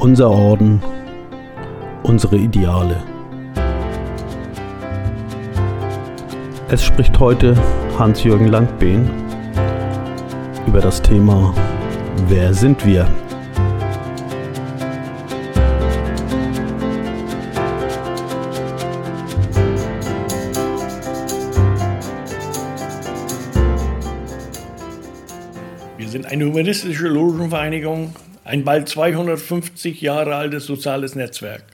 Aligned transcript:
Unser 0.00 0.30
Orden, 0.30 0.80
unsere 2.04 2.36
Ideale. 2.36 3.02
Es 6.68 6.84
spricht 6.84 7.18
heute 7.18 7.56
Hans-Jürgen 7.98 8.46
Langbehn 8.46 9.10
über 10.68 10.80
das 10.80 11.02
Thema 11.02 11.52
Wer 12.28 12.54
sind 12.54 12.86
wir? 12.86 13.08
Wir 25.96 26.08
sind 26.08 26.26
eine 26.26 26.44
humanistische 26.46 27.08
Logenvereinigung, 27.08 28.14
ein 28.48 28.64
bald 28.64 28.88
250 28.88 30.00
Jahre 30.00 30.34
altes 30.34 30.64
soziales 30.64 31.14
Netzwerk. 31.14 31.64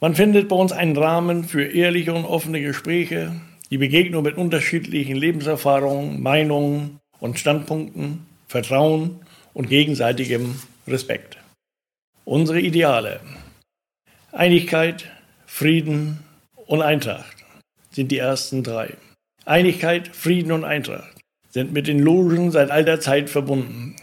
Man 0.00 0.14
findet 0.14 0.48
bei 0.48 0.54
uns 0.54 0.70
einen 0.70 0.96
Rahmen 0.96 1.42
für 1.42 1.64
ehrliche 1.64 2.14
und 2.14 2.24
offene 2.24 2.60
Gespräche, 2.60 3.32
die 3.70 3.78
Begegnung 3.78 4.22
mit 4.22 4.36
unterschiedlichen 4.36 5.16
Lebenserfahrungen, 5.16 6.22
Meinungen 6.22 7.00
und 7.18 7.40
Standpunkten, 7.40 8.26
Vertrauen 8.46 9.18
und 9.54 9.68
gegenseitigem 9.68 10.54
Respekt. 10.86 11.36
Unsere 12.24 12.60
Ideale 12.60 13.18
Einigkeit, 14.30 15.10
Frieden 15.46 16.20
und 16.54 16.82
Eintracht 16.82 17.38
sind 17.90 18.12
die 18.12 18.18
ersten 18.18 18.62
drei. 18.62 18.94
Einigkeit, 19.46 20.14
Frieden 20.14 20.52
und 20.52 20.62
Eintracht 20.62 21.16
sind 21.50 21.72
mit 21.72 21.88
den 21.88 21.98
Logen 21.98 22.52
seit 22.52 22.70
alter 22.70 23.00
Zeit 23.00 23.30
verbunden. 23.30 23.96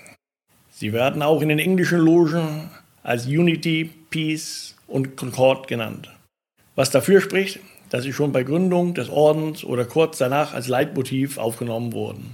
Sie 0.81 0.93
werden 0.93 1.21
auch 1.21 1.43
in 1.43 1.49
den 1.49 1.59
englischen 1.59 1.99
Logen 1.99 2.71
als 3.03 3.27
Unity, 3.27 3.91
Peace 4.09 4.73
und 4.87 5.15
Concord 5.15 5.67
genannt. 5.67 6.09
Was 6.73 6.89
dafür 6.89 7.21
spricht, 7.21 7.59
dass 7.91 8.01
sie 8.01 8.13
schon 8.13 8.31
bei 8.31 8.41
Gründung 8.41 8.95
des 8.95 9.07
Ordens 9.07 9.63
oder 9.63 9.85
kurz 9.85 10.17
danach 10.17 10.55
als 10.55 10.67
Leitmotiv 10.67 11.37
aufgenommen 11.37 11.93
wurden. 11.93 12.33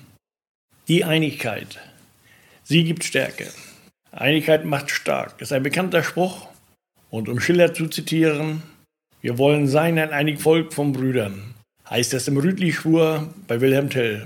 Die 0.87 1.03
Einigkeit. 1.03 1.77
Sie 2.63 2.85
gibt 2.85 3.03
Stärke. 3.03 3.49
Einigkeit 4.13 4.63
macht 4.63 4.91
stark, 4.91 5.41
ist 5.41 5.51
ein 5.51 5.63
bekannter 5.63 6.01
Spruch. 6.01 6.47
Und 7.09 7.27
um 7.27 7.41
Schiller 7.41 7.73
zu 7.73 7.89
zitieren, 7.89 8.63
wir 9.19 9.37
wollen 9.37 9.67
sein 9.67 9.99
ein 9.99 10.11
einig 10.11 10.39
Volk 10.39 10.73
von 10.73 10.93
Brüdern, 10.93 11.53
heißt 11.89 12.13
es 12.13 12.29
im 12.29 12.37
Rütli-Schwur 12.37 13.27
bei 13.45 13.59
Wilhelm 13.59 13.89
Tell. 13.89 14.25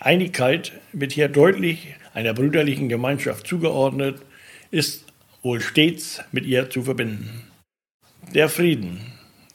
Einigkeit 0.00 0.72
wird 0.92 1.12
hier 1.12 1.28
deutlich 1.28 1.94
einer 2.14 2.32
brüderlichen 2.32 2.88
Gemeinschaft 2.88 3.46
zugeordnet, 3.46 4.22
ist 4.70 5.04
wohl 5.42 5.60
stets 5.60 6.20
mit 6.30 6.46
ihr 6.46 6.70
zu 6.70 6.82
verbinden. 6.82 7.44
Der 8.32 8.48
Frieden. 8.48 9.00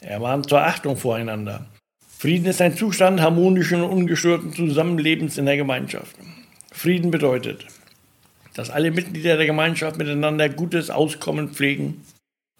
Er 0.02 0.20
mahnt 0.20 0.50
zur 0.50 0.62
Achtung 0.62 0.98
voreinander. 0.98 1.68
Frieden 2.18 2.48
ist 2.48 2.62
ein 2.62 2.76
Zustand 2.76 3.22
harmonischen 3.22 3.82
und 3.82 3.92
ungestörten 3.92 4.54
Zusammenlebens 4.54 5.38
in 5.38 5.46
der 5.46 5.56
Gemeinschaft. 5.56 6.16
Frieden 6.72 7.10
bedeutet, 7.10 7.66
dass 8.54 8.70
alle 8.70 8.92
Mitglieder 8.92 9.38
der 9.38 9.46
Gemeinschaft 9.46 9.98
miteinander 9.98 10.50
gutes 10.50 10.90
Auskommen 10.90 11.50
pflegen 11.50 12.04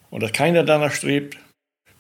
und 0.10 0.24
dass 0.24 0.32
keiner 0.32 0.64
danach 0.64 0.94
strebt, 0.94 1.38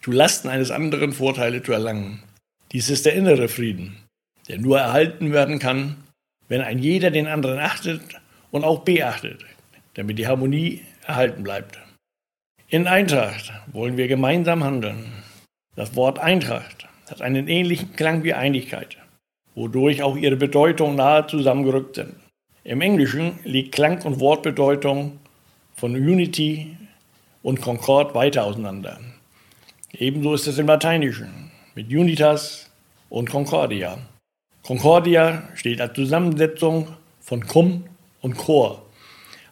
zu 0.01 0.11
Lasten 0.11 0.47
eines 0.47 0.71
anderen 0.71 1.11
Vorteile 1.11 1.61
zu 1.61 1.73
erlangen. 1.73 2.23
Dies 2.71 2.89
ist 2.89 3.05
der 3.05 3.13
innere 3.13 3.47
Frieden 3.49 4.02
der 4.47 4.59
nur 4.59 4.80
erhalten 4.80 5.31
werden 5.31 5.59
kann, 5.59 6.03
wenn 6.47 6.61
ein 6.61 6.80
jeder 6.80 7.11
den 7.11 7.27
anderen 7.27 7.59
achtet 7.59 8.01
und 8.51 8.63
auch 8.63 8.79
beachtet, 8.79 9.45
damit 9.95 10.19
die 10.19 10.28
Harmonie 10.28 10.81
erhalten 11.06 11.44
bleibt. 11.44 11.79
In 12.67 12.88
Eintracht 12.88 13.53
wollen 13.72 13.97
wir 13.97 14.07
gemeinsam 14.07 14.63
handeln. 14.63 15.12
Das 15.75 15.95
Wort 15.95 16.19
Eintracht 16.19 16.88
hat 17.09 17.22
einen 17.22 17.47
ähnlichen 17.47 17.94
Klang 17.94 18.23
wie 18.23 18.34
Einigkeit, 18.34 18.97
wodurch 19.56 20.03
auch 20.03 20.16
ihre 20.16 20.35
Bedeutung 20.35 20.96
nahe 20.96 21.28
zusammengerückt 21.28 21.96
sind. 21.96 22.16
Im 22.63 22.81
Englischen 22.81 23.40
liegt 23.44 23.75
Klang 23.75 24.01
und 24.03 24.19
Wortbedeutung 24.19 25.19
von 25.75 25.96
Unity 25.96 26.78
und 27.41 27.62
Concord 27.62 28.16
weiter 28.16 28.46
auseinander. 28.46 29.00
Ebenso 29.91 30.34
ist 30.34 30.47
es 30.47 30.57
im 30.57 30.67
Lateinischen 30.67 31.51
mit 31.75 31.90
Unitas 31.90 32.72
und 33.09 33.29
Concordia. 33.29 33.97
Concordia 34.63 35.50
steht 35.56 35.81
als 35.81 35.94
Zusammensetzung 35.94 36.88
von 37.22 37.46
Cum 37.46 37.84
und 38.22 38.38
Chor, 38.38 38.85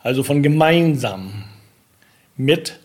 also 0.01 0.23
von 0.23 0.41
gemeinsam 0.41 1.43
mit 2.37 2.79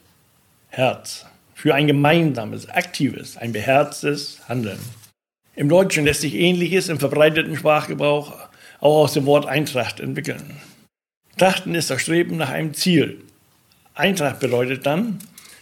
Herz, 0.69 1.25
für 1.55 1.73
ein 1.75 1.87
gemeinsames, 1.87 2.69
aktives, 2.69 3.37
ein 3.37 3.53
beherztes 3.53 4.41
Handeln. 4.49 4.81
Im 5.55 5.69
Deutschen 5.69 6.05
lässt 6.05 6.23
sich 6.23 6.35
Ähnliches 6.35 6.89
im 6.89 6.99
verbreiteten 6.99 7.57
Sprachgebrauch 7.57 8.33
auch 8.81 9.05
aus 9.05 9.13
dem 9.13 9.25
Wort 9.25 9.47
Eintracht 9.47 10.01
entwickeln. 10.01 10.57
Trachten 11.39 11.77
ist 11.77 11.91
das 11.91 12.03
Streben 12.03 12.37
nach 12.37 12.51
einem 12.51 12.75
Ziel. 12.75 13.23
Eintracht 13.95 14.41
bedeutet 14.41 14.85
dann, 14.85 15.21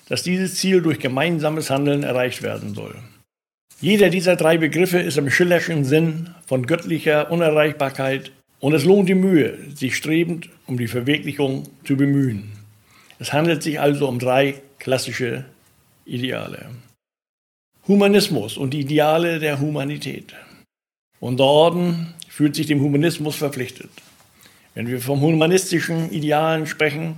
dass 0.09 0.23
dieses 0.23 0.57
Ziel 0.57 0.81
durch 0.81 0.99
gemeinsames 0.99 1.69
Handeln 1.69 2.05
erreicht 2.05 2.43
werden 2.43 2.75
soll. 2.75 2.97
Jeder 3.85 4.09
dieser 4.09 4.35
drei 4.35 4.57
Begriffe 4.57 4.99
ist 4.99 5.19
im 5.19 5.29
schillerschen 5.29 5.85
Sinn 5.85 6.31
von 6.47 6.67
göttlicher 6.67 7.31
Unerreichbarkeit 7.31 8.33
und 8.59 8.73
es 8.73 8.87
lohnt 8.87 9.11
die 9.11 9.15
Mühe, 9.15 9.59
sich 9.75 9.95
strebend 9.95 10.49
um 10.67 10.79
die 10.79 10.87
Verwirklichung 10.87 11.65
zu 11.85 11.95
bemühen. 11.95 12.53
Es 13.19 13.35
handelt 13.35 13.63
sich 13.63 13.79
also 13.79 14.09
um 14.09 14.19
drei 14.19 14.55
klassische 14.79 15.45
Ideale. 16.07 16.71
Humanismus 17.87 18.57
und 18.57 18.71
die 18.73 18.81
Ideale 18.81 19.39
der 19.39 19.61
Humanität. 19.61 20.35
Unser 21.21 21.45
Orden 21.45 22.15
fühlt 22.27 22.57
sich 22.57 22.65
dem 22.65 22.81
Humanismus 22.81 23.37
verpflichtet. 23.37 23.91
Wenn 24.75 24.87
wir 24.87 24.99
vom 24.99 25.21
humanistischen 25.21 26.11
Idealen 26.11 26.67
sprechen, 26.67 27.17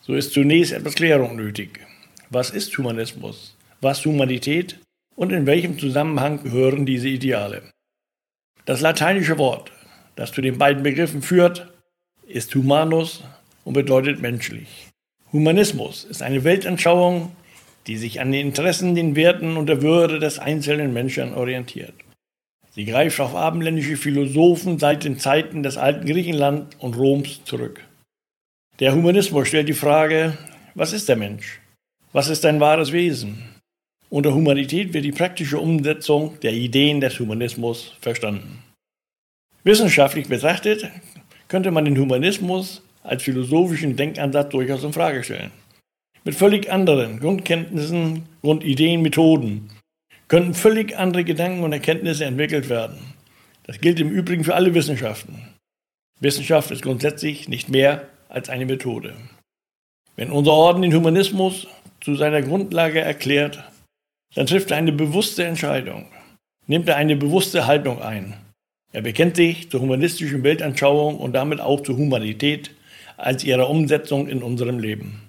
so 0.00 0.14
ist 0.14 0.32
zunächst 0.32 0.72
etwas 0.72 0.94
Klärung 0.94 1.36
nötig. 1.36 1.80
Was 2.30 2.48
ist 2.48 2.74
Humanismus? 2.78 3.54
Was 3.82 4.02
Humanität? 4.06 4.78
Und 5.16 5.32
in 5.32 5.46
welchem 5.46 5.78
Zusammenhang 5.78 6.42
gehören 6.42 6.86
diese 6.86 7.08
Ideale. 7.08 7.62
Das 8.64 8.80
lateinische 8.80 9.38
Wort, 9.38 9.72
das 10.16 10.32
zu 10.32 10.40
den 10.40 10.58
beiden 10.58 10.82
Begriffen 10.82 11.22
führt, 11.22 11.72
ist 12.26 12.54
humanus 12.54 13.24
und 13.64 13.74
bedeutet 13.74 14.20
menschlich. 14.20 14.88
Humanismus 15.32 16.04
ist 16.04 16.22
eine 16.22 16.44
Weltanschauung, 16.44 17.32
die 17.86 17.96
sich 17.96 18.20
an 18.20 18.32
den 18.32 18.48
Interessen, 18.48 18.94
den 18.94 19.16
Werten 19.16 19.56
und 19.56 19.66
der 19.66 19.82
Würde 19.82 20.18
des 20.18 20.38
einzelnen 20.38 20.92
Menschen 20.92 21.34
orientiert. 21.34 21.94
Sie 22.70 22.84
greift 22.86 23.20
auf 23.20 23.36
abendländische 23.36 23.96
Philosophen 23.96 24.78
seit 24.78 25.04
den 25.04 25.18
Zeiten 25.18 25.62
des 25.62 25.76
alten 25.76 26.06
Griechenland 26.06 26.76
und 26.80 26.96
Roms 26.96 27.44
zurück. 27.44 27.80
Der 28.80 28.94
Humanismus 28.94 29.48
stellt 29.48 29.68
die 29.68 29.74
Frage, 29.74 30.36
was 30.74 30.92
ist 30.92 31.08
der 31.08 31.16
Mensch? 31.16 31.60
Was 32.12 32.28
ist 32.28 32.44
ein 32.44 32.58
wahres 32.58 32.90
Wesen? 32.90 33.53
Unter 34.14 34.32
Humanität 34.32 34.94
wird 34.94 35.04
die 35.04 35.10
praktische 35.10 35.58
Umsetzung 35.58 36.38
der 36.38 36.52
Ideen 36.52 37.00
des 37.00 37.18
Humanismus 37.18 37.96
verstanden. 38.00 38.62
Wissenschaftlich 39.64 40.28
betrachtet 40.28 40.88
könnte 41.48 41.72
man 41.72 41.84
den 41.84 41.98
Humanismus 41.98 42.80
als 43.02 43.24
philosophischen 43.24 43.96
Denkansatz 43.96 44.50
durchaus 44.50 44.84
in 44.84 44.92
Frage 44.92 45.24
stellen. 45.24 45.50
Mit 46.22 46.36
völlig 46.36 46.70
anderen 46.70 47.18
Grundkenntnissen, 47.18 48.22
Grundideen, 48.40 49.02
Methoden 49.02 49.70
könnten 50.28 50.54
völlig 50.54 50.96
andere 50.96 51.24
Gedanken 51.24 51.64
und 51.64 51.72
Erkenntnisse 51.72 52.24
entwickelt 52.24 52.68
werden. 52.68 52.98
Das 53.64 53.80
gilt 53.80 53.98
im 53.98 54.10
Übrigen 54.10 54.44
für 54.44 54.54
alle 54.54 54.74
Wissenschaften. 54.74 55.42
Wissenschaft 56.20 56.70
ist 56.70 56.82
grundsätzlich 56.82 57.48
nicht 57.48 57.68
mehr 57.68 58.06
als 58.28 58.48
eine 58.48 58.66
Methode. 58.66 59.16
Wenn 60.14 60.30
unser 60.30 60.52
Orden 60.52 60.82
den 60.82 60.94
Humanismus 60.94 61.66
zu 62.00 62.14
seiner 62.14 62.42
Grundlage 62.42 63.00
erklärt, 63.00 63.64
dann 64.34 64.46
trifft 64.46 64.70
er 64.70 64.76
eine 64.76 64.92
bewusste 64.92 65.44
Entscheidung, 65.44 66.06
nimmt 66.66 66.88
er 66.88 66.96
eine 66.96 67.16
bewusste 67.16 67.66
Haltung 67.66 68.02
ein. 68.02 68.34
Er 68.92 69.02
bekennt 69.02 69.36
sich 69.36 69.70
zur 69.70 69.80
humanistischen 69.80 70.42
Weltanschauung 70.42 71.18
und 71.18 71.32
damit 71.32 71.60
auch 71.60 71.80
zur 71.80 71.96
Humanität 71.96 72.70
als 73.16 73.44
ihrer 73.44 73.68
Umsetzung 73.68 74.28
in 74.28 74.42
unserem 74.42 74.78
Leben. 74.78 75.20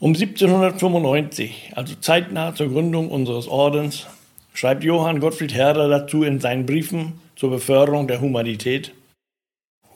Um 0.00 0.10
1795, 0.12 1.72
also 1.74 1.94
zeitnah 2.00 2.54
zur 2.54 2.68
Gründung 2.68 3.10
unseres 3.10 3.48
Ordens, 3.48 4.06
schreibt 4.52 4.84
Johann 4.84 5.20
Gottfried 5.20 5.54
Herder 5.54 5.88
dazu 5.88 6.24
in 6.24 6.40
seinen 6.40 6.66
Briefen 6.66 7.20
zur 7.36 7.50
Beförderung 7.50 8.06
der 8.06 8.20
Humanität. 8.20 8.92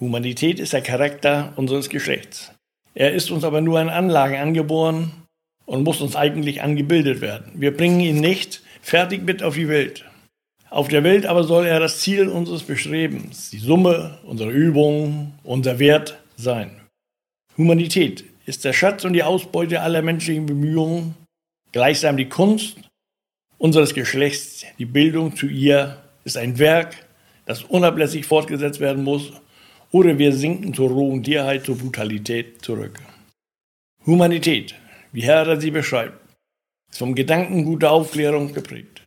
Humanität 0.01 0.61
ist 0.61 0.73
der 0.73 0.81
Charakter 0.81 1.53
unseres 1.57 1.91
Geschlechts. 1.91 2.53
Er 2.95 3.13
ist 3.13 3.31
uns 3.31 3.45
aber 3.45 3.61
nur 3.61 3.81
in 3.81 3.89
Anlagen 3.89 4.37
angeboren 4.37 5.13
und 5.69 5.85
muss 5.85 6.00
uns 6.00 6.17
eigentlich 6.17 6.62
angebildet 6.62 7.20
werden. 7.20 7.53
Wir 7.55 7.76
bringen 7.76 8.00
ihn 8.00 8.20
nicht 8.20 8.62
fertig 8.81 9.23
mit 9.23 9.43
auf 9.43 9.55
die 9.55 9.69
Welt. 9.69 10.06
Auf 10.70 10.88
der 10.88 11.05
Welt 11.05 11.26
aber 11.26 11.44
soll 11.44 11.67
er 11.67 11.79
das 11.79 12.00
Ziel 12.00 12.29
unseres 12.29 12.62
Bestrebens, 12.62 13.50
die 13.50 13.59
Summe 13.59 14.19
unserer 14.25 14.49
Übungen, 14.49 15.35
unser 15.44 15.79
Wert 15.79 16.19
sein. 16.37 16.70
Humanität 17.59 18.25
ist 18.47 18.65
der 18.65 18.73
Schatz 18.73 19.05
und 19.05 19.12
die 19.12 19.23
Ausbeute 19.23 19.82
aller 19.82 20.00
menschlichen 20.00 20.47
Bemühungen, 20.47 21.15
gleichsam 21.73 22.17
die 22.17 22.31
Kunst 22.31 22.79
unseres 23.59 23.93
Geschlechts, 23.93 24.65
die 24.79 24.87
Bildung 24.87 25.37
zu 25.37 25.49
ihr, 25.49 25.99
ist 26.25 26.38
ein 26.38 26.59
Werk, 26.59 27.06
das 27.44 27.62
unablässig 27.65 28.25
fortgesetzt 28.25 28.81
werden 28.81 29.05
muss, 29.05 29.32
oder 29.91 30.17
wir 30.17 30.32
sinken 30.32 30.73
zur 30.73 30.88
rohen 30.88 31.23
Tierheit, 31.23 31.67
zur 31.67 31.76
Brutalität 31.76 32.62
zurück. 32.62 32.99
Humanität, 34.06 34.75
wie 35.12 35.22
Herder 35.22 35.60
sie 35.60 35.70
beschreibt, 35.70 36.19
ist 36.90 36.99
vom 36.99 37.14
Gedanken 37.14 37.64
guter 37.64 37.90
Aufklärung 37.90 38.52
geprägt. 38.52 39.05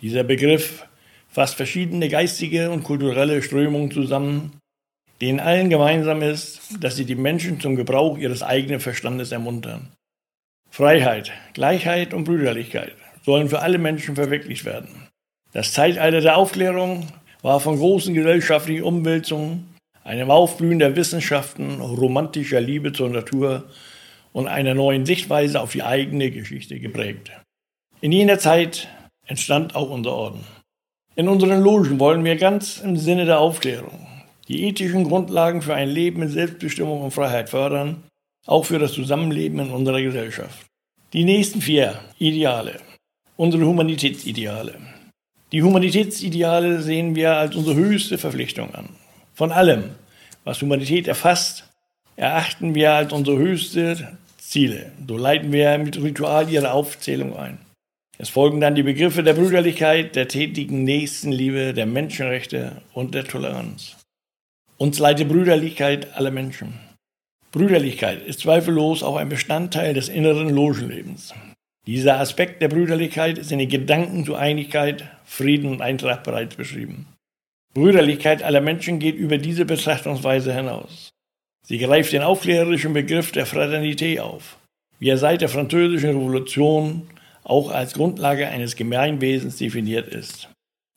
Dieser 0.00 0.24
Begriff 0.24 0.86
fasst 1.28 1.56
verschiedene 1.56 2.08
geistige 2.08 2.70
und 2.70 2.84
kulturelle 2.84 3.42
Strömungen 3.42 3.90
zusammen, 3.90 4.58
denen 5.20 5.40
allen 5.40 5.68
gemeinsam 5.70 6.22
ist, 6.22 6.60
dass 6.80 6.96
sie 6.96 7.04
die 7.04 7.16
Menschen 7.16 7.60
zum 7.60 7.76
Gebrauch 7.76 8.18
ihres 8.18 8.42
eigenen 8.42 8.80
Verstandes 8.80 9.32
ermuntern. 9.32 9.92
Freiheit, 10.70 11.32
Gleichheit 11.54 12.14
und 12.14 12.24
Brüderlichkeit 12.24 12.94
sollen 13.24 13.48
für 13.48 13.60
alle 13.60 13.78
Menschen 13.78 14.14
verwirklicht 14.14 14.64
werden. 14.64 15.08
Das 15.52 15.72
Zeitalter 15.72 16.20
der 16.20 16.36
Aufklärung 16.36 17.08
war 17.42 17.60
von 17.60 17.76
großen 17.76 18.14
gesellschaftlichen 18.14 18.84
Umwälzungen, 18.84 19.74
einem 20.04 20.30
Aufblühen 20.30 20.78
der 20.78 20.96
Wissenschaften, 20.96 21.80
romantischer 21.80 22.60
Liebe 22.60 22.92
zur 22.92 23.10
Natur 23.10 23.64
und 24.38 24.46
einer 24.46 24.72
neuen 24.72 25.04
Sichtweise 25.04 25.60
auf 25.60 25.72
die 25.72 25.82
eigene 25.82 26.30
Geschichte 26.30 26.78
geprägt. 26.78 27.32
In 28.00 28.12
jener 28.12 28.38
Zeit 28.38 28.86
entstand 29.26 29.74
auch 29.74 29.90
unser 29.90 30.12
Orden. 30.12 30.44
In 31.16 31.26
unseren 31.26 31.60
Logen 31.60 31.98
wollen 31.98 32.22
wir 32.24 32.36
ganz 32.36 32.78
im 32.78 32.96
Sinne 32.96 33.24
der 33.24 33.40
Aufklärung 33.40 34.06
die 34.46 34.62
ethischen 34.68 35.02
Grundlagen 35.02 35.60
für 35.60 35.74
ein 35.74 35.88
Leben 35.88 36.22
in 36.22 36.28
Selbstbestimmung 36.28 37.02
und 37.02 37.10
Freiheit 37.10 37.50
fördern, 37.50 38.04
auch 38.46 38.64
für 38.64 38.78
das 38.78 38.92
Zusammenleben 38.92 39.58
in 39.58 39.72
unserer 39.72 40.00
Gesellschaft. 40.00 40.66
Die 41.12 41.24
nächsten 41.24 41.60
vier 41.60 41.98
Ideale, 42.20 42.76
unsere 43.36 43.66
Humanitätsideale. 43.66 44.76
Die 45.50 45.64
Humanitätsideale 45.64 46.80
sehen 46.80 47.16
wir 47.16 47.34
als 47.34 47.56
unsere 47.56 47.74
höchste 47.74 48.18
Verpflichtung 48.18 48.72
an. 48.72 48.90
Von 49.34 49.50
allem, 49.50 49.96
was 50.44 50.62
Humanität 50.62 51.08
erfasst, 51.08 51.64
erachten 52.14 52.76
wir 52.76 52.92
als 52.92 53.12
unsere 53.12 53.36
höchste 53.36 54.16
Ziele. 54.48 54.92
So 55.06 55.18
leiten 55.18 55.52
wir 55.52 55.76
mit 55.76 56.02
Ritual 56.02 56.48
ihre 56.48 56.72
Aufzählung 56.72 57.36
ein. 57.36 57.58
Es 58.16 58.30
folgen 58.30 58.62
dann 58.62 58.74
die 58.74 58.82
Begriffe 58.82 59.22
der 59.22 59.34
Brüderlichkeit, 59.34 60.16
der 60.16 60.26
tätigen 60.26 60.84
Nächstenliebe, 60.84 61.74
der 61.74 61.84
Menschenrechte 61.84 62.80
und 62.94 63.14
der 63.14 63.24
Toleranz. 63.24 63.96
Uns 64.78 64.98
leitet 64.98 65.28
Brüderlichkeit 65.28 66.16
aller 66.16 66.30
Menschen. 66.30 66.80
Brüderlichkeit 67.52 68.22
ist 68.26 68.40
zweifellos 68.40 69.02
auch 69.02 69.16
ein 69.16 69.28
Bestandteil 69.28 69.92
des 69.92 70.08
inneren 70.08 70.48
Logenlebens. 70.48 71.34
Dieser 71.86 72.18
Aspekt 72.18 72.62
der 72.62 72.68
Brüderlichkeit 72.68 73.36
ist 73.36 73.52
in 73.52 73.58
den 73.58 73.68
Gedanken 73.68 74.24
zur 74.24 74.38
Einigkeit, 74.38 75.04
Frieden 75.26 75.70
und 75.70 75.82
Eintracht 75.82 76.22
bereits 76.22 76.54
beschrieben. 76.54 77.06
Brüderlichkeit 77.74 78.42
aller 78.42 78.62
Menschen 78.62 78.98
geht 78.98 79.16
über 79.16 79.36
diese 79.36 79.66
Betrachtungsweise 79.66 80.54
hinaus. 80.54 81.10
Sie 81.68 81.76
greift 81.76 82.14
den 82.14 82.22
aufklärerischen 82.22 82.94
Begriff 82.94 83.30
der 83.30 83.46
Fraternité 83.46 84.20
auf, 84.20 84.56
wie 85.00 85.10
er 85.10 85.18
seit 85.18 85.42
der 85.42 85.50
Französischen 85.50 86.08
Revolution 86.08 87.10
auch 87.44 87.70
als 87.70 87.92
Grundlage 87.92 88.48
eines 88.48 88.74
Gemeinwesens 88.74 89.58
definiert 89.58 90.08
ist. 90.08 90.48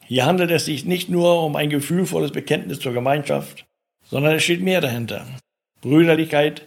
Hier 0.06 0.26
handelt 0.26 0.50
es 0.50 0.64
sich 0.64 0.86
nicht 0.86 1.10
nur 1.10 1.44
um 1.44 1.58
ein 1.58 1.70
gefühlvolles 1.70 2.32
Bekenntnis 2.32 2.80
zur 2.80 2.94
Gemeinschaft, 2.94 3.66
sondern 4.06 4.34
es 4.34 4.44
steht 4.44 4.62
mehr 4.62 4.80
dahinter. 4.80 5.28
Brüderlichkeit 5.82 6.66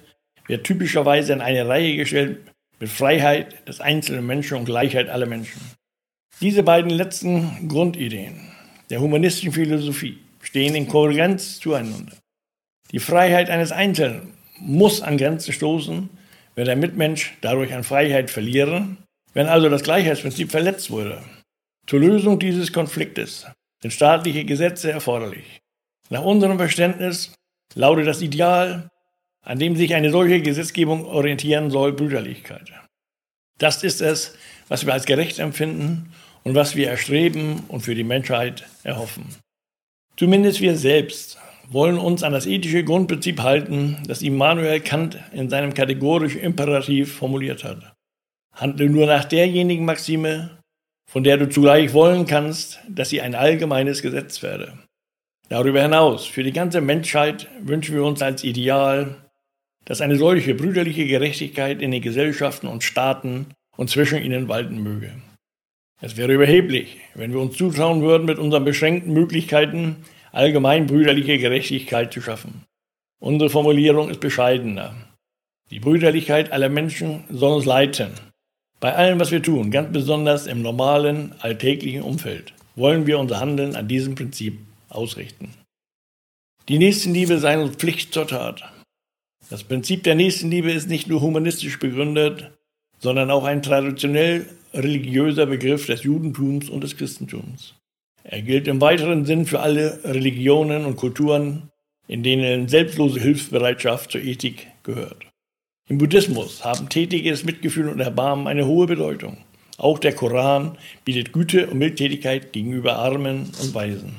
wird 0.48 0.66
typischerweise 0.66 1.32
in 1.32 1.40
eine 1.40 1.66
Reihe 1.66 1.96
gestellt 1.96 2.40
mit 2.80 2.90
Freiheit 2.90 3.66
des 3.66 3.80
einzelnen 3.80 4.26
Menschen 4.26 4.58
und 4.58 4.66
Gleichheit 4.66 5.08
aller 5.08 5.26
Menschen. 5.26 5.62
Diese 6.42 6.62
beiden 6.62 6.90
letzten 6.90 7.70
Grundideen 7.70 8.52
der 8.90 9.00
humanistischen 9.00 9.52
Philosophie 9.52 10.18
stehen 10.42 10.74
in 10.74 10.88
Kohärenz 10.88 11.58
zueinander. 11.58 12.12
Die 12.94 13.00
Freiheit 13.00 13.50
eines 13.50 13.72
Einzelnen 13.72 14.32
muss 14.58 15.02
an 15.02 15.18
Grenzen 15.18 15.52
stoßen, 15.52 16.08
wenn 16.54 16.64
der 16.64 16.76
Mitmensch 16.76 17.34
dadurch 17.42 17.74
an 17.74 17.84
Freiheit 17.84 18.30
verliere 18.30 18.96
wenn 19.34 19.48
also 19.48 19.68
das 19.68 19.82
Gleichheitsprinzip 19.82 20.50
verletzt 20.50 20.90
wurde, 20.90 21.22
zur 21.86 22.00
Lösung 22.00 22.38
dieses 22.38 22.72
Konfliktes 22.72 23.46
sind 23.82 23.90
staatliche 23.90 24.44
Gesetze 24.44 24.90
erforderlich. 24.90 25.60
Nach 26.08 26.22
unserem 26.22 26.56
Verständnis 26.56 27.34
lautet 27.74 28.06
das 28.06 28.22
Ideal, 28.22 28.88
an 29.42 29.58
dem 29.58 29.76
sich 29.76 29.94
eine 29.94 30.10
solche 30.10 30.40
Gesetzgebung 30.40 31.04
orientieren 31.04 31.70
soll, 31.70 31.92
Brüderlichkeit. 31.92 32.72
Das 33.58 33.82
ist 33.82 34.00
es, 34.00 34.36
was 34.68 34.86
wir 34.86 34.94
als 34.94 35.04
gerecht 35.04 35.38
empfinden 35.38 36.12
und 36.44 36.54
was 36.54 36.76
wir 36.76 36.88
erstreben 36.88 37.64
und 37.68 37.80
für 37.80 37.94
die 37.94 38.04
Menschheit 38.04 38.64
erhoffen. 38.84 39.26
Zumindest 40.16 40.60
wir 40.60 40.76
selbst 40.76 41.38
wollen 41.68 41.98
uns 41.98 42.22
an 42.22 42.32
das 42.32 42.46
ethische 42.46 42.84
Grundprinzip 42.84 43.40
halten, 43.40 43.98
das 44.06 44.22
Immanuel 44.22 44.80
Kant 44.80 45.18
in 45.32 45.48
seinem 45.48 45.74
kategorischen 45.74 46.40
Imperativ 46.40 47.14
formuliert 47.14 47.64
hat. 47.64 47.94
Handle 48.54 48.88
nur 48.88 49.06
nach 49.06 49.24
derjenigen 49.24 49.84
Maxime, 49.84 50.58
von 51.10 51.24
der 51.24 51.36
du 51.36 51.48
zugleich 51.48 51.92
wollen 51.92 52.26
kannst, 52.26 52.80
dass 52.88 53.10
sie 53.10 53.20
ein 53.20 53.34
allgemeines 53.34 54.02
Gesetz 54.02 54.42
werde. 54.42 54.78
Darüber 55.48 55.82
hinaus, 55.82 56.26
für 56.26 56.42
die 56.42 56.52
ganze 56.52 56.80
Menschheit 56.80 57.48
wünschen 57.60 57.94
wir 57.94 58.04
uns 58.04 58.22
als 58.22 58.44
Ideal, 58.44 59.16
dass 59.84 60.00
eine 60.00 60.16
solche 60.16 60.54
brüderliche 60.54 61.06
Gerechtigkeit 61.06 61.82
in 61.82 61.90
den 61.90 62.00
Gesellschaften 62.00 62.66
und 62.66 62.82
Staaten 62.82 63.48
und 63.76 63.90
zwischen 63.90 64.22
ihnen 64.22 64.48
walten 64.48 64.82
möge. 64.82 65.12
Es 66.00 66.16
wäre 66.16 66.32
überheblich, 66.32 66.98
wenn 67.14 67.32
wir 67.32 67.40
uns 67.40 67.56
zutrauen 67.56 68.02
würden, 68.02 68.24
mit 68.24 68.38
unseren 68.38 68.64
beschränkten 68.64 69.12
Möglichkeiten 69.12 70.04
allgemein 70.34 70.86
brüderliche 70.86 71.38
Gerechtigkeit 71.38 72.12
zu 72.12 72.20
schaffen. 72.20 72.64
Unsere 73.20 73.50
Formulierung 73.50 74.10
ist 74.10 74.20
bescheidener. 74.20 74.94
Die 75.70 75.80
Brüderlichkeit 75.80 76.52
aller 76.52 76.68
Menschen 76.68 77.24
soll 77.30 77.54
uns 77.54 77.64
leiten, 77.64 78.10
bei 78.84 78.94
allem, 78.94 79.18
was 79.18 79.30
wir 79.30 79.42
tun, 79.42 79.70
ganz 79.70 79.92
besonders 79.94 80.46
im 80.46 80.60
normalen, 80.60 81.32
alltäglichen 81.38 82.02
Umfeld, 82.02 82.52
wollen 82.76 83.06
wir 83.06 83.18
unser 83.18 83.40
Handeln 83.40 83.76
an 83.76 83.88
diesem 83.88 84.14
Prinzip 84.14 84.58
ausrichten. 84.90 85.54
Die 86.68 86.76
Nächstenliebe 86.76 87.38
sei 87.38 87.58
uns 87.58 87.76
Pflicht 87.76 88.12
zur 88.12 88.26
Tat. 88.26 88.62
Das 89.48 89.64
Prinzip 89.64 90.02
der 90.02 90.16
Nächstenliebe 90.16 90.70
ist 90.70 90.88
nicht 90.88 91.06
nur 91.06 91.22
humanistisch 91.22 91.78
begründet, 91.78 92.50
sondern 92.98 93.30
auch 93.30 93.44
ein 93.44 93.62
traditionell 93.62 94.50
religiöser 94.74 95.46
Begriff 95.46 95.86
des 95.86 96.02
Judentums 96.02 96.68
und 96.68 96.84
des 96.84 96.96
Christentums. 96.98 97.74
Er 98.24 98.40
gilt 98.40 98.66
im 98.68 98.80
weiteren 98.80 99.26
Sinn 99.26 99.44
für 99.44 99.60
alle 99.60 100.00
Religionen 100.02 100.86
und 100.86 100.96
Kulturen, 100.96 101.70
in 102.08 102.22
denen 102.22 102.68
selbstlose 102.68 103.20
Hilfsbereitschaft 103.20 104.12
zur 104.12 104.22
Ethik 104.22 104.66
gehört. 104.82 105.26
Im 105.88 105.98
Buddhismus 105.98 106.64
haben 106.64 106.88
tätiges 106.88 107.44
Mitgefühl 107.44 107.88
und 107.88 108.00
Erbarmen 108.00 108.46
eine 108.46 108.66
hohe 108.66 108.86
Bedeutung. 108.86 109.36
Auch 109.76 109.98
der 109.98 110.14
Koran 110.14 110.78
bietet 111.04 111.34
Güte 111.34 111.66
und 111.66 111.78
Mildtätigkeit 111.78 112.54
gegenüber 112.54 112.96
Armen 112.96 113.52
und 113.60 113.74
Weisen. 113.74 114.14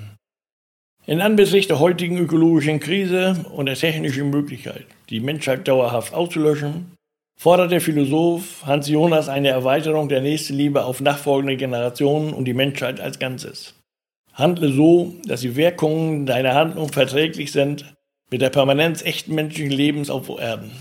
In 1.07 1.21
Anbetracht 1.21 1.69
der 1.69 1.79
heutigen 1.79 2.17
ökologischen 2.17 2.79
Krise 2.79 3.45
und 3.53 3.65
der 3.65 3.75
technischen 3.75 4.29
Möglichkeit, 4.29 4.85
die 5.09 5.19
Menschheit 5.19 5.67
dauerhaft 5.67 6.13
auszulöschen, 6.13 6.91
fordert 7.39 7.71
der 7.71 7.81
Philosoph 7.81 8.65
Hans 8.65 8.87
Jonas 8.87 9.29
eine 9.29 9.49
Erweiterung 9.49 10.09
der 10.09 10.21
Nächstenliebe 10.21 10.85
auf 10.85 11.01
nachfolgende 11.01 11.57
Generationen 11.57 12.33
und 12.33 12.45
die 12.45 12.53
Menschheit 12.53 12.99
als 12.99 13.17
Ganzes. 13.17 13.73
Handle 14.35 14.71
so, 14.71 15.15
dass 15.25 15.41
die 15.41 15.55
Wirkungen 15.55 16.25
deiner 16.25 16.53
Handlung 16.53 16.91
verträglich 16.91 17.51
sind 17.53 17.95
mit 18.29 18.41
der 18.41 18.49
Permanenz 18.49 19.01
echten 19.01 19.33
menschlichen 19.33 19.71
Lebens 19.71 20.09
auf 20.09 20.27
Erden. 20.27 20.71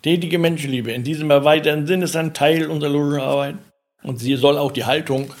Tätige 0.00 0.38
Menschenliebe 0.38 0.90
in 0.90 1.04
diesem 1.04 1.30
erweiterten 1.30 1.86
Sinn 1.86 2.02
ist 2.02 2.16
ein 2.16 2.34
Teil 2.34 2.70
unserer 2.70 2.90
logischen 2.90 3.20
Arbeit 3.20 3.56
und 4.02 4.18
sie 4.18 4.36
soll 4.36 4.56
auch 4.56 4.72
die 4.72 4.86
Haltung 4.86 5.32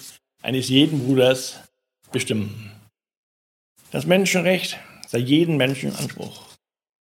eines 0.42 0.68
jeden 0.68 1.00
Bruders 1.00 1.60
bestimmen. 2.12 2.70
Das 3.90 4.06
Menschenrecht 4.06 4.78
sei 5.08 5.18
jeden 5.18 5.56
Menschen 5.56 5.96
Anspruch. 5.96 6.42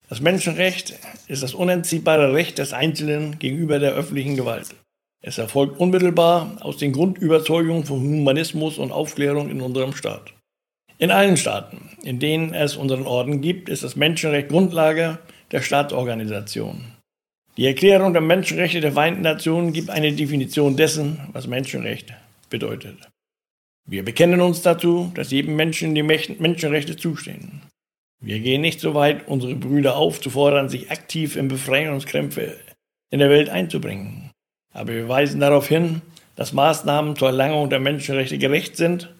Das 0.09 0.21
Menschenrecht 0.21 0.93
ist 1.27 1.41
das 1.41 1.53
unentziehbare 1.53 2.33
Recht 2.33 2.57
des 2.57 2.73
Einzelnen 2.73 3.39
gegenüber 3.39 3.79
der 3.79 3.93
öffentlichen 3.93 4.35
Gewalt. 4.35 4.67
Es 5.21 5.37
erfolgt 5.37 5.79
unmittelbar 5.79 6.57
aus 6.61 6.77
den 6.77 6.93
Grundüberzeugungen 6.93 7.85
von 7.85 7.99
Humanismus 7.99 8.77
und 8.77 8.91
Aufklärung 8.91 9.49
in 9.49 9.61
unserem 9.61 9.93
Staat. 9.93 10.33
In 10.99 11.11
allen 11.11 11.37
Staaten, 11.37 11.89
in 12.03 12.19
denen 12.19 12.53
es 12.53 12.75
unseren 12.75 13.05
Orden 13.05 13.41
gibt, 13.41 13.69
ist 13.69 13.83
das 13.83 13.95
Menschenrecht 13.95 14.49
Grundlage 14.49 15.19
der 15.51 15.61
Staatsorganisation. 15.61 16.83
Die 17.57 17.65
Erklärung 17.65 18.13
der 18.13 18.21
Menschenrechte 18.21 18.81
der 18.81 18.91
Vereinten 18.91 19.21
Nationen 19.21 19.73
gibt 19.73 19.89
eine 19.89 20.13
Definition 20.13 20.75
dessen, 20.75 21.19
was 21.33 21.47
Menschenrecht 21.47 22.13
bedeutet. 22.49 22.97
Wir 23.87 24.03
bekennen 24.03 24.41
uns 24.41 24.61
dazu, 24.61 25.11
dass 25.15 25.31
jedem 25.31 25.55
Menschen 25.55 25.95
die 25.95 26.03
Menschenrechte 26.03 26.97
zustehen. 26.97 27.61
Wir 28.19 28.39
gehen 28.39 28.61
nicht 28.61 28.79
so 28.79 28.93
weit, 28.93 29.27
unsere 29.27 29.55
Brüder 29.55 29.95
aufzufordern, 29.95 30.69
sich 30.69 30.91
aktiv 30.91 31.35
in 31.35 31.47
Befreiungskämpfe 31.47 32.57
in 33.09 33.19
der 33.19 33.29
Welt 33.29 33.49
einzubringen. 33.49 34.26
Aber 34.77 34.93
wir 34.93 35.09
weisen 35.09 35.39
darauf 35.39 35.67
hin, 35.67 36.01
dass 36.35 36.53
Maßnahmen 36.53 37.15
zur 37.15 37.29
Erlangung 37.29 37.69
der 37.69 37.79
Menschenrechte 37.79 38.37
gerecht 38.37 38.77
sind, 38.77 39.13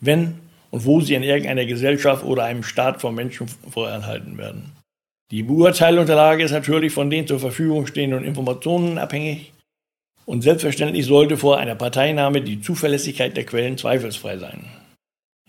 wenn 0.00 0.38
und 0.70 0.84
wo 0.84 1.00
sie 1.00 1.14
in 1.14 1.22
irgendeiner 1.22 1.64
Gesellschaft 1.64 2.24
oder 2.24 2.44
einem 2.44 2.62
Staat 2.62 3.00
von 3.00 3.14
Menschen 3.14 3.48
vorenthalten 3.48 4.36
werden. 4.36 4.72
Die 5.30 5.42
Beurteilung 5.42 6.04
der 6.04 6.16
Lage 6.16 6.44
ist 6.44 6.52
natürlich 6.52 6.92
von 6.92 7.08
den 7.08 7.26
zur 7.26 7.40
Verfügung 7.40 7.86
stehenden 7.86 8.22
Informationen 8.22 8.98
abhängig 8.98 9.52
und 10.26 10.42
selbstverständlich 10.42 11.06
sollte 11.06 11.38
vor 11.38 11.56
einer 11.56 11.74
Parteinahme 11.74 12.42
die 12.42 12.60
Zuverlässigkeit 12.60 13.34
der 13.34 13.46
Quellen 13.46 13.78
zweifelsfrei 13.78 14.36
sein. 14.36 14.66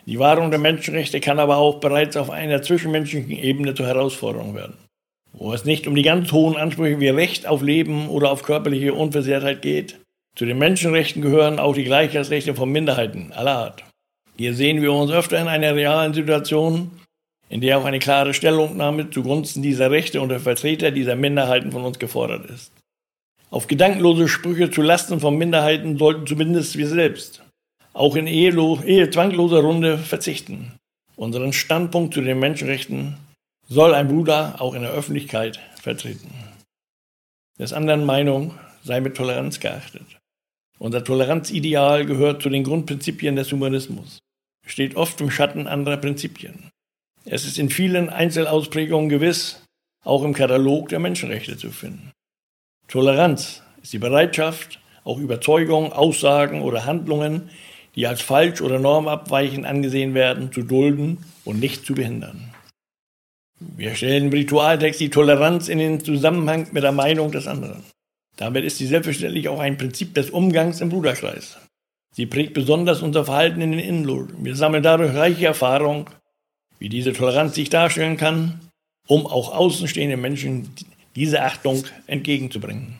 Die 0.05 0.19
Wahrung 0.19 0.51
der 0.51 0.59
Menschenrechte 0.59 1.19
kann 1.19 1.37
aber 1.37 1.57
auch 1.57 1.81
bereits 1.81 2.15
auf 2.15 2.29
einer 2.29 2.61
zwischenmenschlichen 2.61 3.31
Ebene 3.31 3.73
zur 3.75 3.87
Herausforderung 3.87 4.55
werden, 4.55 4.77
wo 5.33 5.53
es 5.53 5.65
nicht 5.65 5.87
um 5.87 5.95
die 5.95 6.03
ganz 6.03 6.31
hohen 6.31 6.57
Ansprüche 6.57 6.99
wie 6.99 7.09
Recht 7.09 7.47
auf 7.47 7.61
Leben 7.61 8.09
oder 8.09 8.31
auf 8.31 8.43
körperliche 8.43 8.93
Unversehrtheit 8.93 9.61
geht, 9.61 9.99
zu 10.35 10.45
den 10.45 10.57
Menschenrechten 10.57 11.21
gehören 11.21 11.59
auch 11.59 11.73
die 11.73 11.83
Gleichheitsrechte 11.83 12.55
von 12.55 12.71
Minderheiten 12.71 13.31
aller 13.33 13.57
Art. 13.57 13.83
Hier 14.37 14.53
sehen 14.53 14.81
wir 14.81 14.93
uns 14.93 15.11
öfter 15.11 15.39
in 15.39 15.47
einer 15.47 15.75
realen 15.75 16.13
Situation, 16.13 16.91
in 17.49 17.61
der 17.61 17.77
auch 17.77 17.85
eine 17.85 17.99
klare 17.99 18.33
Stellungnahme 18.33 19.09
zugunsten 19.09 19.61
dieser 19.61 19.91
Rechte 19.91 20.21
und 20.21 20.29
der 20.29 20.39
Vertreter 20.39 20.91
dieser 20.91 21.15
Minderheiten 21.15 21.71
von 21.71 21.83
uns 21.83 21.99
gefordert 21.99 22.49
ist. 22.49 22.71
Auf 23.49 23.67
gedankenlose 23.67 24.27
Sprüche 24.27 24.69
zu 24.71 24.81
Lasten 24.81 25.19
von 25.19 25.37
Minderheiten 25.37 25.97
sollten 25.97 26.27
zumindest 26.27 26.77
wir 26.77 26.87
selbst 26.87 27.43
auch 27.93 28.15
in 28.15 28.27
ehezwangloser 28.27 29.59
Runde 29.59 29.97
verzichten. 29.97 30.73
Unseren 31.15 31.51
Standpunkt 31.51 32.13
zu 32.13 32.21
den 32.21 32.39
Menschenrechten 32.39 33.17
soll 33.69 33.93
ein 33.93 34.07
Bruder 34.07 34.55
auch 34.59 34.73
in 34.73 34.81
der 34.81 34.91
Öffentlichkeit 34.91 35.59
vertreten. 35.79 36.33
Des 37.59 37.71
anderen 37.71 38.03
Meinung 38.03 38.55
sei 38.83 38.99
mit 38.99 39.15
Toleranz 39.15 39.59
geachtet. 39.59 40.05
Unser 40.79 41.03
Toleranzideal 41.03 42.05
gehört 42.05 42.41
zu 42.41 42.49
den 42.49 42.63
Grundprinzipien 42.63 43.35
des 43.35 43.51
Humanismus, 43.51 44.19
steht 44.65 44.95
oft 44.95 45.21
im 45.21 45.29
Schatten 45.29 45.67
anderer 45.67 45.97
Prinzipien. 45.97 46.71
Es 47.25 47.45
ist 47.45 47.59
in 47.59 47.69
vielen 47.69 48.09
Einzelausprägungen 48.09 49.09
gewiss, 49.09 49.61
auch 50.03 50.23
im 50.23 50.33
Katalog 50.33 50.89
der 50.89 50.99
Menschenrechte 50.99 51.57
zu 51.57 51.69
finden. 51.69 52.11
Toleranz 52.87 53.61
ist 53.83 53.93
die 53.93 53.99
Bereitschaft, 53.99 54.79
auch 55.03 55.19
Überzeugungen, 55.19 55.91
Aussagen 55.91 56.61
oder 56.61 56.85
Handlungen, 56.85 57.51
die 57.95 58.07
als 58.07 58.21
falsch 58.21 58.61
oder 58.61 58.79
normabweichend 58.79 59.65
angesehen 59.67 60.15
werden, 60.15 60.51
zu 60.51 60.63
dulden 60.63 61.23
und 61.45 61.59
nicht 61.59 61.85
zu 61.85 61.93
behindern. 61.93 62.49
Wir 63.59 63.93
stellen 63.93 64.25
im 64.27 64.31
Ritualtext 64.31 65.01
die 65.01 65.09
Toleranz 65.09 65.67
in 65.67 65.79
den 65.79 65.99
Zusammenhang 65.99 66.67
mit 66.71 66.83
der 66.83 66.93
Meinung 66.93 67.31
des 67.31 67.45
anderen. 67.45 67.83
Damit 68.37 68.63
ist 68.63 68.77
sie 68.77 68.87
selbstverständlich 68.87 69.49
auch 69.49 69.59
ein 69.59 69.77
Prinzip 69.77 70.13
des 70.13 70.29
Umgangs 70.29 70.79
im 70.79 70.87
Bruderkreis. 70.87 71.57
Sie 72.13 72.25
prägt 72.25 72.53
besonders 72.53 73.01
unser 73.01 73.25
Verhalten 73.25 73.59
in 73.59 73.71
den 73.71 73.81
Innenlogen. 73.81 74.45
Wir 74.45 74.55
sammeln 74.55 74.81
dadurch 74.81 75.13
reiche 75.13 75.47
Erfahrung, 75.47 76.09
wie 76.79 76.87
diese 76.87 77.11
Toleranz 77.11 77.55
sich 77.55 77.69
darstellen 77.69 78.15
kann, 78.15 78.61
um 79.07 79.27
auch 79.27 79.53
außenstehenden 79.53 80.21
Menschen 80.21 80.73
diese 81.17 81.43
Achtung 81.43 81.83
entgegenzubringen. 82.07 82.97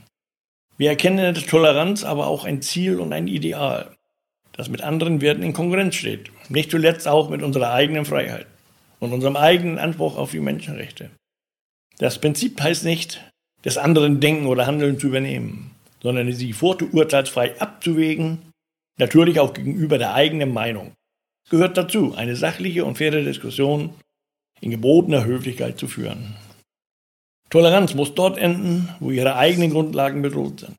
Wir 0.77 0.89
erkennen 0.89 1.19
in 1.19 1.35
der 1.35 1.43
Toleranz 1.45 2.03
aber 2.03 2.27
auch 2.27 2.43
ein 2.43 2.61
Ziel 2.61 2.99
und 2.99 3.13
ein 3.13 3.27
Ideal, 3.27 3.95
das 4.51 4.67
mit 4.67 4.81
anderen 4.81 5.21
Werten 5.21 5.43
in 5.43 5.53
Konkurrenz 5.53 5.95
steht, 5.95 6.31
nicht 6.49 6.69
zuletzt 6.69 7.07
auch 7.07 7.29
mit 7.29 7.43
unserer 7.43 7.71
eigenen 7.71 8.03
Freiheit 8.03 8.47
und 8.99 9.13
unserem 9.13 9.35
eigenen 9.35 9.77
Anspruch 9.77 10.17
auf 10.17 10.31
die 10.31 10.39
Menschenrechte. 10.39 11.09
Das 11.97 12.19
Prinzip 12.19 12.61
heißt 12.61 12.85
nicht, 12.85 13.21
des 13.65 13.77
anderen 13.77 14.19
Denken 14.19 14.47
oder 14.47 14.67
Handeln 14.67 14.99
zu 14.99 15.07
übernehmen, 15.07 15.71
sondern 16.01 16.31
sie 16.31 16.53
vorurteilsfrei 16.53 17.59
abzuwägen, 17.59 18.39
natürlich 18.97 19.39
auch 19.39 19.53
gegenüber 19.53 19.97
der 19.97 20.13
eigenen 20.13 20.53
Meinung. 20.53 20.93
Es 21.45 21.51
gehört 21.51 21.77
dazu, 21.77 22.13
eine 22.15 22.35
sachliche 22.35 22.85
und 22.85 22.97
faire 22.97 23.23
Diskussion 23.23 23.93
in 24.61 24.71
gebotener 24.71 25.25
Höflichkeit 25.25 25.79
zu 25.79 25.87
führen. 25.87 26.35
Toleranz 27.49 27.95
muss 27.95 28.13
dort 28.13 28.37
enden, 28.37 28.89
wo 28.99 29.11
ihre 29.11 29.35
eigenen 29.35 29.71
Grundlagen 29.71 30.21
bedroht 30.21 30.59
sind. 30.61 30.75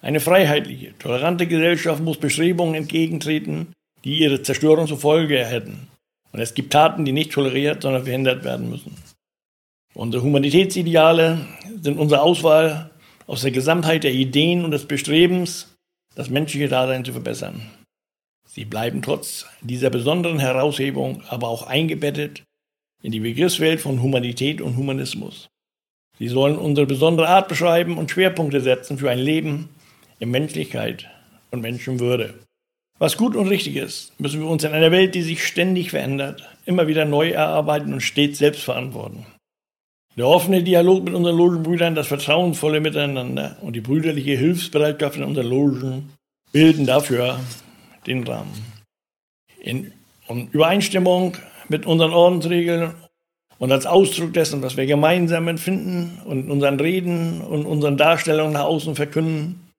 Eine 0.00 0.20
freiheitliche, 0.20 0.96
tolerante 0.98 1.46
Gesellschaft 1.46 2.02
muss 2.02 2.18
Bestrebungen 2.18 2.74
entgegentreten, 2.74 3.72
die 4.04 4.18
ihre 4.18 4.42
Zerstörung 4.42 4.86
zur 4.86 4.98
Folge 4.98 5.44
hätten. 5.44 5.88
Und 6.32 6.40
es 6.40 6.54
gibt 6.54 6.72
Taten, 6.72 7.04
die 7.04 7.12
nicht 7.12 7.32
toleriert, 7.32 7.82
sondern 7.82 8.04
verhindert 8.04 8.44
werden 8.44 8.70
müssen. 8.70 8.96
Unsere 9.94 10.22
Humanitätsideale 10.22 11.46
sind 11.82 11.98
unsere 11.98 12.22
Auswahl 12.22 12.90
aus 13.26 13.42
der 13.42 13.50
Gesamtheit 13.50 14.04
der 14.04 14.12
Ideen 14.12 14.64
und 14.64 14.70
des 14.70 14.86
Bestrebens, 14.86 15.74
das 16.14 16.30
menschliche 16.30 16.68
Dasein 16.68 17.04
zu 17.04 17.12
verbessern. 17.12 17.70
Sie 18.46 18.64
bleiben 18.64 19.02
trotz 19.02 19.46
dieser 19.60 19.90
besonderen 19.90 20.38
Heraushebung 20.38 21.22
aber 21.28 21.48
auch 21.48 21.66
eingebettet 21.66 22.42
in 23.02 23.12
die 23.12 23.20
Begriffswelt 23.20 23.80
von 23.80 24.02
Humanität 24.02 24.60
und 24.60 24.76
Humanismus. 24.76 25.48
Sie 26.18 26.28
sollen 26.28 26.58
unsere 26.58 26.86
besondere 26.86 27.28
Art 27.28 27.48
beschreiben 27.48 27.98
und 27.98 28.10
Schwerpunkte 28.10 28.60
setzen 28.60 28.98
für 28.98 29.10
ein 29.10 29.18
Leben 29.18 29.70
in 30.18 30.30
Menschlichkeit 30.30 31.08
und 31.50 31.62
Menschenwürde. 31.62 32.34
Was 33.02 33.16
gut 33.16 33.34
und 33.34 33.48
richtig 33.48 33.74
ist, 33.74 34.12
müssen 34.20 34.38
wir 34.38 34.46
uns 34.46 34.62
in 34.62 34.70
einer 34.70 34.92
Welt, 34.92 35.16
die 35.16 35.22
sich 35.22 35.44
ständig 35.44 35.90
verändert, 35.90 36.48
immer 36.66 36.86
wieder 36.86 37.04
neu 37.04 37.30
erarbeiten 37.30 37.92
und 37.92 38.00
stets 38.00 38.38
selbst 38.38 38.62
verantworten. 38.62 39.26
Der 40.16 40.28
offene 40.28 40.62
Dialog 40.62 41.02
mit 41.02 41.12
unseren 41.12 41.36
Logenbrüdern, 41.36 41.96
das 41.96 42.06
vertrauensvolle 42.06 42.78
Miteinander 42.78 43.56
und 43.60 43.74
die 43.74 43.80
brüderliche 43.80 44.36
Hilfsbereitschaft 44.36 45.16
in 45.16 45.24
unseren 45.24 45.48
Logen 45.48 46.12
bilden 46.52 46.86
dafür 46.86 47.40
den 48.06 48.22
Rahmen. 48.22 48.52
In 49.58 49.92
Übereinstimmung 50.52 51.36
mit 51.68 51.86
unseren 51.86 52.12
Ordensregeln 52.12 52.94
und 53.58 53.72
als 53.72 53.84
Ausdruck 53.84 54.32
dessen, 54.32 54.62
was 54.62 54.76
wir 54.76 54.86
gemeinsam 54.86 55.48
empfinden 55.48 56.20
und 56.24 56.44
in 56.44 56.50
unseren 56.52 56.78
Reden 56.78 57.40
und 57.40 57.66
unseren 57.66 57.96
Darstellungen 57.96 58.52
nach 58.52 58.66
außen 58.66 58.94
verkünden, 58.94 59.72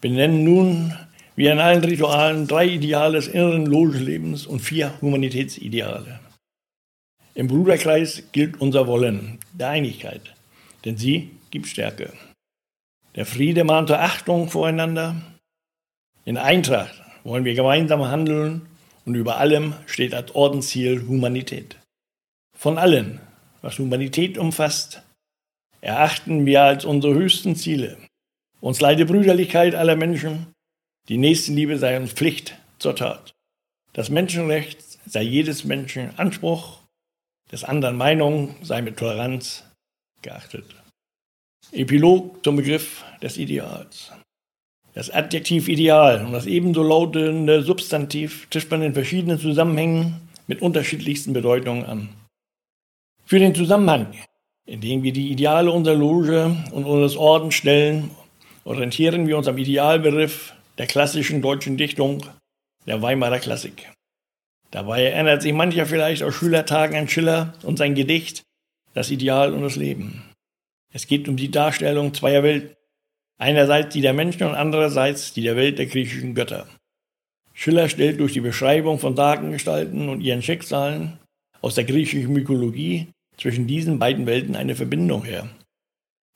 benennen 0.00 0.44
nun, 0.44 0.94
wie 1.40 1.46
in 1.46 1.58
allen 1.58 1.82
Ritualen, 1.82 2.46
drei 2.46 2.66
Ideale 2.66 3.16
des 3.16 3.26
inneren 3.26 3.64
Logenlebens 3.64 4.46
und 4.46 4.60
vier 4.60 5.00
Humanitätsideale. 5.00 6.20
Im 7.32 7.46
Bruderkreis 7.46 8.24
gilt 8.32 8.60
unser 8.60 8.86
Wollen, 8.86 9.38
der 9.54 9.70
Einigkeit, 9.70 10.34
denn 10.84 10.98
sie 10.98 11.30
gibt 11.50 11.66
Stärke. 11.66 12.12
Der 13.16 13.24
Friede 13.24 13.64
mahnt 13.64 13.88
zur 13.88 14.00
Achtung 14.00 14.50
voreinander. 14.50 15.16
In 16.26 16.36
Eintracht 16.36 17.00
wollen 17.24 17.46
wir 17.46 17.54
gemeinsam 17.54 18.04
handeln 18.04 18.66
und 19.06 19.14
über 19.14 19.38
allem 19.38 19.72
steht 19.86 20.12
als 20.12 20.34
Ordensziel 20.34 21.06
Humanität. 21.08 21.78
Von 22.54 22.76
allen, 22.76 23.18
was 23.62 23.78
Humanität 23.78 24.36
umfasst, 24.36 25.00
erachten 25.80 26.44
wir 26.44 26.64
als 26.64 26.84
unsere 26.84 27.14
höchsten 27.14 27.56
Ziele. 27.56 27.96
Uns 28.60 28.82
leide 28.82 29.06
Brüderlichkeit 29.06 29.74
aller 29.74 29.96
Menschen, 29.96 30.52
die 31.10 31.18
Nächstenliebe 31.18 31.76
sei 31.76 31.96
uns 31.96 32.12
Pflicht 32.12 32.56
zur 32.78 32.94
Tat. 32.94 33.34
Das 33.92 34.10
Menschenrecht 34.10 34.80
sei 35.06 35.22
jedes 35.22 35.64
Menschen 35.64 36.16
Anspruch 36.16 36.78
des 37.50 37.64
anderen 37.64 37.96
Meinung 37.96 38.54
sei 38.62 38.80
mit 38.80 38.96
Toleranz 38.96 39.64
geachtet. 40.22 40.64
Epilog 41.72 42.44
zum 42.44 42.56
Begriff 42.56 43.04
des 43.20 43.38
Ideals. 43.38 44.12
Das 44.94 45.10
Adjektiv 45.10 45.66
Ideal 45.68 46.24
und 46.24 46.32
das 46.32 46.46
ebenso 46.46 46.84
lautende 46.84 47.62
Substantiv 47.62 48.46
trifft 48.48 48.70
man 48.70 48.82
in 48.82 48.94
verschiedenen 48.94 49.40
Zusammenhängen 49.40 50.28
mit 50.46 50.62
unterschiedlichsten 50.62 51.32
Bedeutungen 51.32 51.84
an. 51.86 52.08
Für 53.24 53.40
den 53.40 53.56
Zusammenhang, 53.56 54.14
in 54.64 54.80
dem 54.80 55.02
wir 55.02 55.12
die 55.12 55.32
Ideale 55.32 55.72
unserer 55.72 55.96
Loge 55.96 56.56
und 56.70 56.84
unseres 56.84 57.16
Ordens 57.16 57.54
stellen, 57.54 58.12
orientieren 58.62 59.26
wir 59.26 59.36
uns 59.36 59.48
am 59.48 59.58
Idealbegriff 59.58 60.54
der 60.80 60.86
klassischen 60.86 61.42
deutschen 61.42 61.76
Dichtung 61.76 62.24
der 62.86 63.02
Weimarer 63.02 63.38
Klassik. 63.38 63.92
Dabei 64.70 65.04
erinnert 65.04 65.42
sich 65.42 65.52
mancher 65.52 65.84
vielleicht 65.84 66.22
aus 66.22 66.34
Schülertagen 66.34 66.96
an 66.96 67.06
Schiller 67.06 67.52
und 67.64 67.76
sein 67.76 67.94
Gedicht 67.94 68.44
Das 68.94 69.10
Ideal 69.10 69.52
und 69.52 69.60
das 69.60 69.76
Leben. 69.76 70.22
Es 70.90 71.06
geht 71.06 71.28
um 71.28 71.36
die 71.36 71.50
Darstellung 71.50 72.14
zweier 72.14 72.42
Welten. 72.42 72.74
Einerseits 73.36 73.92
die 73.92 74.00
der 74.00 74.14
Menschen 74.14 74.44
und 74.44 74.54
andererseits 74.54 75.34
die 75.34 75.42
der 75.42 75.54
Welt 75.54 75.78
der 75.78 75.84
griechischen 75.84 76.34
Götter. 76.34 76.66
Schiller 77.52 77.90
stellt 77.90 78.18
durch 78.18 78.32
die 78.32 78.40
Beschreibung 78.40 78.98
von 78.98 79.14
Sagengestalten 79.14 80.08
und 80.08 80.22
ihren 80.22 80.42
Schicksalen 80.42 81.18
aus 81.60 81.74
der 81.74 81.84
griechischen 81.84 82.32
Mythologie 82.32 83.08
zwischen 83.36 83.66
diesen 83.66 83.98
beiden 83.98 84.24
Welten 84.24 84.56
eine 84.56 84.74
Verbindung 84.74 85.24
her. 85.24 85.46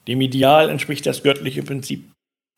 Dem 0.06 0.20
Ideal 0.20 0.68
entspricht 0.68 1.06
das 1.06 1.22
göttliche 1.22 1.62
Prinzip, 1.62 2.13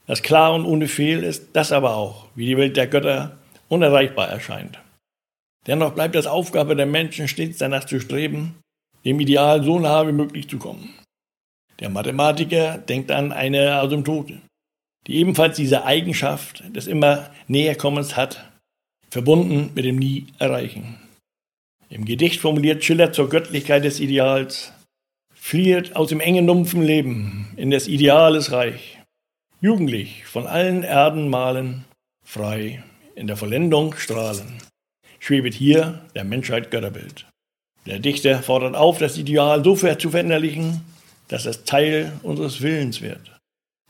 das 0.07 0.23
klar 0.23 0.55
und 0.55 0.65
ohne 0.65 0.89
Fehl 0.89 1.23
ist, 1.23 1.49
das 1.53 1.73
aber 1.73 1.97
auch, 1.97 2.27
wie 2.35 2.47
die 2.47 2.57
Welt 2.57 2.77
der 2.77 2.87
Götter, 2.87 3.39
unerreichbar 3.69 4.29
erscheint. 4.29 4.79
Dennoch 5.67 5.93
bleibt 5.95 6.15
es 6.15 6.27
Aufgabe 6.27 6.77
der 6.77 6.87
Menschen, 6.87 7.27
stets 7.27 7.59
danach 7.59 7.85
zu 7.85 8.01
streben, 8.01 8.55
dem 9.05 9.19
Ideal 9.19 9.63
so 9.63 9.79
nahe 9.79 10.09
wie 10.09 10.13
möglich 10.13 10.49
zu 10.49 10.59
kommen. 10.59 10.95
Der 11.81 11.91
Mathematiker 11.91 12.79
denkt 12.79 13.11
an 13.11 13.33
eine 13.33 13.75
Asymptote, 13.75 14.41
die 15.07 15.17
ebenfalls 15.17 15.57
diese 15.57 15.85
Eigenschaft 15.85 16.63
des 16.75 16.87
immer 16.87 17.31
Näherkommens 17.49 18.17
hat, 18.17 18.51
verbunden 19.11 19.71
mit 19.75 19.85
dem 19.85 19.97
Nie-Erreichen. 19.97 20.97
Im 21.89 22.05
Gedicht 22.05 22.41
formuliert 22.41 22.85
Schiller 22.85 23.13
zur 23.13 23.29
Göttlichkeit 23.29 23.85
des 23.85 24.01
Ideals, 24.01 24.73
flieht 25.35 25.95
aus 25.95 26.09
dem 26.09 26.21
engen 26.21 26.47
dumpfen 26.47 26.83
Leben 26.83 27.53
in 27.57 27.71
des 27.71 27.87
Ideales 27.87 28.51
Reich, 28.51 28.96
jugendlich 29.61 30.25
von 30.27 30.47
allen 30.47 30.83
Erden 30.83 31.29
malen, 31.29 31.85
frei 32.25 32.83
in 33.15 33.27
der 33.27 33.37
Vollendung 33.37 33.97
strahlen, 33.97 34.59
schwebet 35.19 35.55
hier 35.55 36.03
der 36.15 36.25
Menschheit 36.25 36.71
Götterbild. 36.71 37.27
Der 37.87 37.99
Dichter 37.99 38.43
fordert 38.43 38.75
auf, 38.75 38.99
das 38.99 39.17
Ideal 39.17 39.65
so 39.65 39.77
zu 39.77 40.11
verinnerlichen, 40.11 40.83
dass 41.29 41.47
es 41.47 41.65
Teil 41.65 42.13
unseres 42.23 42.61
Willens 42.61 43.01
wird. 43.01 43.21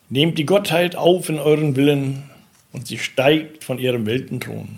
Nehmt 0.08 0.38
die 0.38 0.46
Gottheit 0.46 0.94
auf 0.94 1.28
in 1.28 1.38
euren 1.38 1.74
Willen 1.76 2.22
und 2.72 2.86
sie 2.86 2.98
steigt 2.98 3.64
von 3.64 3.78
ihrem 3.78 4.06
wilden 4.06 4.38
Thron. 4.38 4.68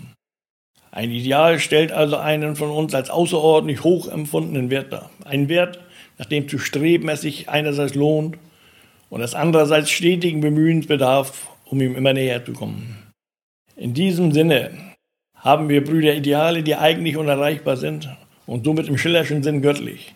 Ein 0.91 1.11
Ideal 1.11 1.59
stellt 1.59 1.91
also 1.91 2.15
einen 2.15 2.55
von 2.55 2.71
uns 2.71 2.95
als 2.95 3.09
außerordentlich 3.09 3.83
hoch 3.83 4.07
empfundenen 4.07 4.71
Wert 4.71 4.91
dar. 4.91 5.11
Ein 5.23 5.47
Wert, 5.47 5.79
nach 6.17 6.25
dem 6.25 6.49
zu 6.49 6.57
streben 6.57 7.09
es 7.09 7.21
sich 7.21 7.47
einerseits 7.47 7.93
lohnt 7.93 8.37
und 9.09 9.21
es 9.21 9.33
andererseits 9.33 9.89
stetigen 9.89 10.41
Bemühens 10.41 10.87
bedarf, 10.87 11.47
um 11.65 11.81
ihm 11.81 11.95
immer 11.95 12.13
näher 12.13 12.43
zu 12.43 12.53
kommen. 12.53 13.11
In 13.75 13.93
diesem 13.93 14.31
Sinne 14.31 14.71
haben 15.35 15.69
wir 15.69 15.83
Brüder 15.83 16.15
Ideale, 16.15 16.63
die 16.63 16.75
eigentlich 16.75 17.17
unerreichbar 17.17 17.77
sind 17.77 18.09
und 18.45 18.65
somit 18.65 18.87
im 18.87 18.97
schillerschen 18.97 19.43
Sinn 19.43 19.61
göttlich. 19.61 20.13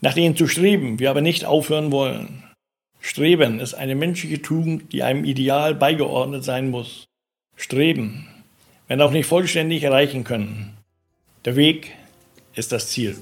Nach 0.00 0.14
denen 0.14 0.36
zu 0.36 0.46
streben, 0.46 0.98
wir 0.98 1.10
aber 1.10 1.20
nicht 1.20 1.44
aufhören 1.44 1.92
wollen. 1.92 2.44
Streben 3.00 3.58
ist 3.58 3.74
eine 3.74 3.96
menschliche 3.96 4.40
Tugend, 4.40 4.92
die 4.92 5.02
einem 5.02 5.24
Ideal 5.24 5.74
beigeordnet 5.74 6.44
sein 6.44 6.70
muss. 6.70 7.06
Streben, 7.56 8.28
wenn 8.88 9.00
auch 9.00 9.10
nicht 9.10 9.26
vollständig 9.26 9.82
erreichen 9.82 10.22
können. 10.22 10.76
Der 11.44 11.56
Weg 11.56 11.92
ist 12.54 12.70
das 12.70 12.88
Ziel. 12.88 13.16